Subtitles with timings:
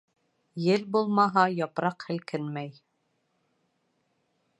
[0.67, 2.73] Ел булмаһа япраҡ һелкенмәй.